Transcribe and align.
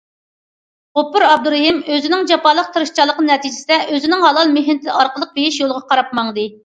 غوپۇر 0.99 1.25
ئابدۇرېھىم 1.25 1.81
ئۆزىنىڭ 1.97 2.25
جاپالىق 2.31 2.71
تىرىشچانلىقى 2.77 3.27
نەتىجىسىدە 3.29 3.77
ئۆزىنىڭ 3.91 4.25
ھالال 4.29 4.55
مېھنىتى 4.57 4.93
ئارقىلىق 4.95 5.37
بېيىش 5.37 5.61
يولىغا 5.63 5.85
قاراپ 5.93 6.17
ماڭدى. 6.21 6.49